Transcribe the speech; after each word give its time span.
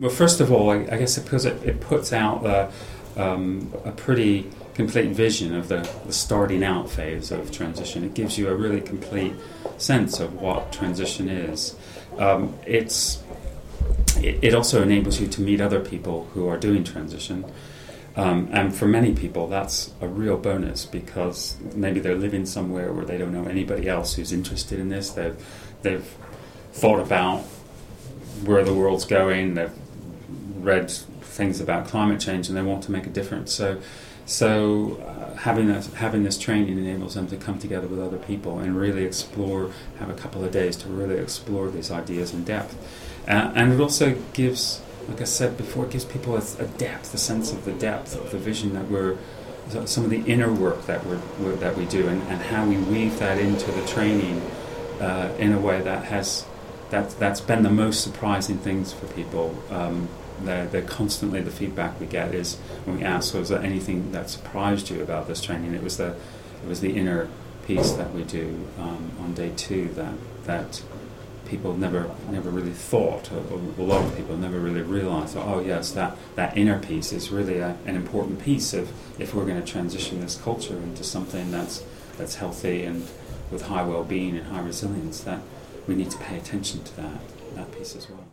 Well, 0.00 0.10
first 0.10 0.40
of 0.40 0.50
all, 0.50 0.70
I, 0.70 0.76
I 0.76 0.96
guess 0.96 1.18
because 1.18 1.44
it, 1.44 1.62
it 1.62 1.80
puts 1.82 2.10
out 2.14 2.72
um, 3.18 3.70
a 3.84 3.92
pretty 3.92 4.50
complete 4.72 5.10
vision 5.10 5.54
of 5.54 5.68
the, 5.68 5.86
the 6.06 6.12
starting 6.12 6.64
out 6.64 6.88
phase 6.88 7.30
of 7.30 7.52
transition. 7.52 8.02
It 8.04 8.14
gives 8.14 8.38
you 8.38 8.48
a 8.48 8.54
really 8.54 8.80
complete 8.80 9.34
sense 9.76 10.18
of 10.18 10.40
what 10.40 10.72
transition 10.72 11.28
is. 11.28 11.76
Um, 12.16 12.54
it's 12.66 13.22
it, 14.16 14.38
it 14.42 14.54
also 14.54 14.82
enables 14.82 15.20
you 15.20 15.26
to 15.28 15.42
meet 15.42 15.60
other 15.60 15.80
people 15.80 16.24
who 16.32 16.48
are 16.48 16.56
doing 16.56 16.82
transition. 16.82 17.44
Um, 18.16 18.48
and 18.52 18.74
for 18.74 18.86
many 18.86 19.14
people, 19.14 19.48
that's 19.48 19.92
a 20.00 20.08
real 20.08 20.38
bonus 20.38 20.86
because 20.86 21.56
maybe 21.74 22.00
they're 22.00 22.16
living 22.16 22.46
somewhere 22.46 22.90
where 22.92 23.04
they 23.04 23.18
don't 23.18 23.32
know 23.32 23.44
anybody 23.44 23.86
else 23.86 24.14
who's 24.14 24.32
interested 24.32 24.80
in 24.80 24.88
this. 24.88 25.10
They've, 25.10 25.36
they've 25.82 26.14
thought 26.72 27.00
about 27.00 27.40
where 28.44 28.64
the 28.64 28.74
world's 28.74 29.04
going, 29.04 29.54
they've 29.54 29.70
read 30.62 30.90
things 30.90 31.60
about 31.60 31.86
climate 31.86 32.20
change, 32.20 32.48
and 32.48 32.56
they 32.56 32.62
want 32.62 32.82
to 32.84 32.92
make 32.92 33.06
a 33.06 33.10
difference. 33.10 33.52
So, 33.52 33.80
so 34.26 34.96
uh, 34.96 35.34
having, 35.36 35.68
this, 35.68 35.92
having 35.94 36.22
this 36.22 36.38
training 36.38 36.78
enables 36.78 37.14
them 37.14 37.26
to 37.28 37.36
come 37.36 37.58
together 37.58 37.86
with 37.86 38.00
other 38.00 38.18
people 38.18 38.58
and 38.58 38.76
really 38.76 39.04
explore, 39.04 39.72
have 39.98 40.10
a 40.10 40.14
couple 40.14 40.44
of 40.44 40.52
days 40.52 40.76
to 40.78 40.88
really 40.88 41.16
explore 41.16 41.68
these 41.70 41.90
ideas 41.90 42.32
in 42.32 42.44
depth. 42.44 42.76
Uh, 43.26 43.52
and 43.54 43.72
it 43.72 43.80
also 43.80 44.16
gives, 44.32 44.82
like 45.08 45.20
I 45.20 45.24
said 45.24 45.56
before, 45.56 45.84
it 45.84 45.90
gives 45.90 46.04
people 46.04 46.36
a, 46.36 46.42
a, 46.58 46.66
depth, 46.66 47.12
a 47.14 47.18
sense 47.18 47.52
of 47.52 47.64
the 47.64 47.72
depth 47.72 48.16
of 48.16 48.30
the 48.30 48.38
vision 48.38 48.74
that 48.74 48.88
we're, 48.88 49.16
some 49.84 50.04
of 50.04 50.10
the 50.10 50.22
inner 50.26 50.52
work 50.52 50.86
that 50.86 51.04
we're 51.06 51.20
that 51.56 51.76
we 51.76 51.84
do, 51.84 52.08
and, 52.08 52.20
and, 52.22 52.42
how 52.42 52.66
we 52.66 52.76
weave 52.76 53.20
that 53.20 53.38
into 53.38 53.70
the 53.70 53.86
training 53.86 54.40
uh, 55.00 55.32
in 55.38 55.52
a 55.52 55.60
way 55.60 55.80
that 55.80 56.06
has 56.06 56.44
that 56.90 57.10
that's 57.20 57.40
been 57.40 57.62
the 57.62 57.70
most 57.70 58.02
surprising 58.02 58.58
things 58.58 58.92
for 58.92 59.06
people. 59.06 59.56
Um, 59.70 60.08
they're, 60.46 60.66
they're, 60.66 60.82
constantly 60.82 61.40
the 61.40 61.50
feedback 61.50 61.98
we 62.00 62.06
get 62.06 62.34
is 62.34 62.56
when 62.84 62.98
we 62.98 63.04
ask, 63.04 63.34
"Was 63.34 63.48
there 63.48 63.60
anything 63.60 64.12
that 64.12 64.30
surprised 64.30 64.90
you 64.90 65.02
about 65.02 65.28
this 65.28 65.40
training?" 65.40 65.74
It 65.74 65.82
was 65.82 65.96
the 65.96 66.16
it 66.62 66.68
was 66.68 66.80
the 66.80 66.96
inner 66.96 67.28
piece 67.66 67.92
that 67.92 68.12
we 68.12 68.24
do 68.24 68.66
um, 68.78 69.12
on 69.20 69.34
day 69.34 69.52
two 69.56 69.88
that 69.94 70.14
that 70.44 70.82
people 71.50 71.76
never 71.76 72.10
never 72.30 72.48
really 72.48 72.72
thought, 72.72 73.30
or, 73.32 73.38
a 73.78 73.82
lot 73.82 74.04
of 74.04 74.16
people 74.16 74.36
never 74.36 74.58
really 74.58 74.82
realised. 74.82 75.36
Oh 75.36 75.60
yes, 75.60 75.90
that 75.92 76.16
that 76.36 76.56
inner 76.56 76.78
piece 76.78 77.12
is 77.12 77.30
really 77.30 77.58
a, 77.58 77.76
an 77.86 77.96
important 77.96 78.40
piece 78.40 78.72
of 78.72 78.90
if 79.18 79.34
we're 79.34 79.44
going 79.44 79.60
to 79.60 79.66
transition 79.66 80.20
this 80.20 80.36
culture 80.36 80.76
into 80.76 81.04
something 81.04 81.50
that's 81.50 81.84
that's 82.16 82.36
healthy 82.36 82.84
and 82.84 83.06
with 83.50 83.62
high 83.62 83.82
well-being 83.82 84.36
and 84.36 84.46
high 84.46 84.60
resilience. 84.60 85.20
That 85.20 85.40
we 85.86 85.94
need 85.96 86.10
to 86.12 86.18
pay 86.18 86.36
attention 86.38 86.84
to 86.84 86.96
that 86.96 87.20
that 87.56 87.72
piece 87.72 87.96
as 87.96 88.08
well. 88.08 88.30